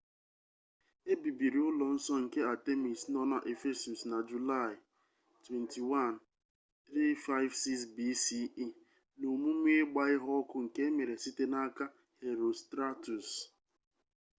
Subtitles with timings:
[1.11, 4.75] e bibiri ụlọ nsọ nke artemis nọ na ephesus na julaị
[5.43, 6.09] 21
[6.93, 8.39] 356 bce
[9.19, 11.85] n'omume ịgba ihe ọkụ nke emere site n'aka
[12.21, 13.27] herostratus